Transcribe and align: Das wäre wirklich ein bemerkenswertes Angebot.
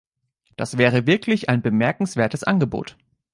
Das 0.57 0.79
wäre 0.79 1.05
wirklich 1.05 1.47
ein 1.47 1.61
bemerkenswertes 1.61 2.43
Angebot. 2.43 2.97